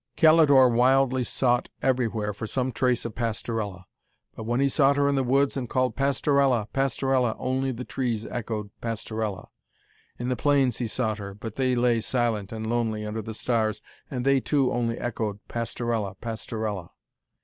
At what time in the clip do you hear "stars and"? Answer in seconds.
13.35-14.25